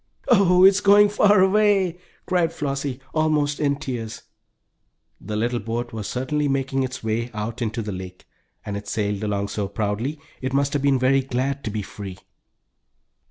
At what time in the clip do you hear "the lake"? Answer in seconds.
7.83-8.25